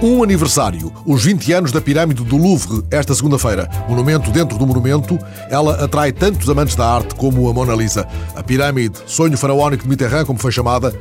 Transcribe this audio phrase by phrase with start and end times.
[0.00, 3.68] Um aniversário, os 20 anos da Pirâmide do Louvre, esta segunda-feira.
[3.88, 5.18] Monumento dentro do monumento,
[5.50, 8.06] ela atrai tantos amantes da arte como a Mona Lisa.
[8.36, 10.94] A Pirâmide, sonho faraónico de Mitterrand, como foi chamada,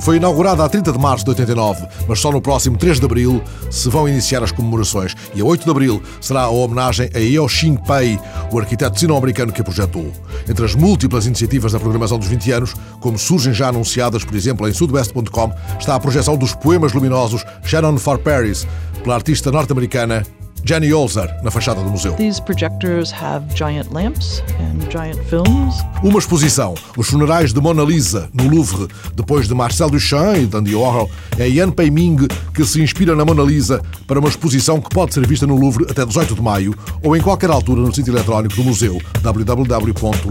[0.00, 3.42] foi inaugurada a 30 de março de 89, mas só no próximo 3 de abril
[3.70, 5.14] se vão iniciar as comemorações.
[5.34, 8.18] E a 8 de abril será a homenagem a Xing Pei,
[8.50, 10.12] o arquiteto sino-americano que a projetou.
[10.48, 14.68] Entre as múltiplas iniciativas da programação dos 20 anos, como surgem já anunciadas, por exemplo,
[14.68, 18.66] em sudwest.com, está a projeção dos poemas luminosos Shannon for Paris,
[19.02, 20.24] pela artista norte-americana
[20.68, 22.14] Jenny Olzer, na fachada do museu.
[22.14, 25.76] These projectors have giant lamps and giant films.
[26.02, 30.74] Uma exposição, Os Funerais de Mona Lisa, no Louvre, depois de Marcel Duchamp e Andy
[30.74, 35.14] Warhol, é Yan Ming que se inspira na Mona Lisa para uma exposição que pode
[35.14, 38.56] ser vista no Louvre até 18 de maio ou em qualquer altura no sítio eletrónico
[38.56, 40.26] do museu www.louvre.fr.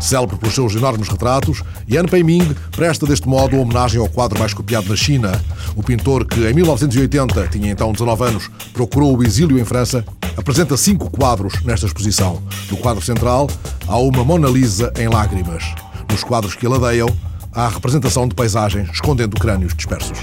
[0.00, 4.88] Célebre pelos seus enormes retratos, Yan Peiming presta deste modo homenagem ao quadro mais copiado
[4.88, 5.40] na China.
[5.76, 10.04] O pintor, que em 1980 tinha então 19 anos, procurou o exílio em França,
[10.36, 12.42] apresenta cinco quadros nesta exposição.
[12.70, 13.48] No quadro central,
[13.86, 15.64] há uma Mona Lisa em lágrimas.
[16.10, 17.08] Nos quadros que aladeiam,
[17.52, 20.18] há a representação de paisagens escondendo crânios dispersos.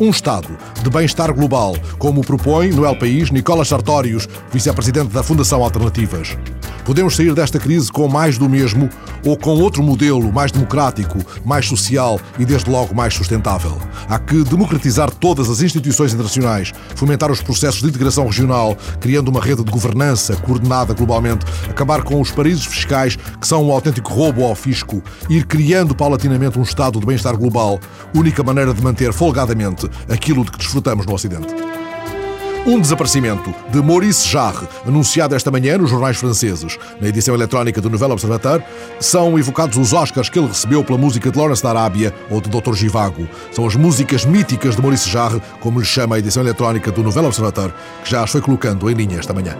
[0.00, 0.48] Um Estado
[0.82, 6.36] de bem-estar global, como propõe no El País Nicolas Sartorius, vice-presidente da Fundação Alternativas.
[6.84, 8.88] Podemos sair desta crise com mais do mesmo
[9.24, 13.78] ou com outro modelo mais democrático, mais social e, desde logo, mais sustentável.
[14.08, 19.40] Há que democratizar todas as instituições internacionais, fomentar os processos de integração regional, criando uma
[19.40, 24.44] rede de governança coordenada globalmente, acabar com os paraísos fiscais que são um autêntico roubo
[24.44, 27.78] ao fisco, ir criando paulatinamente um estado de bem-estar global,
[28.14, 31.81] única maneira de manter folgadamente aquilo de que desfrutamos no Ocidente.
[32.64, 36.78] Um desaparecimento de Maurice Jarre, anunciado esta manhã nos jornais franceses.
[37.00, 38.62] Na edição eletrónica do Nouvel Observateur,
[39.00, 42.48] são evocados os Oscars que ele recebeu pela música de Lawrence da Arábia ou de
[42.48, 42.74] Dr.
[42.74, 43.28] Givago.
[43.50, 47.24] São as músicas míticas de Maurice Jarre, como lhe chama a edição eletrónica do Nouvel
[47.24, 47.72] Observateur,
[48.04, 49.56] que já as foi colocando em linha esta manhã.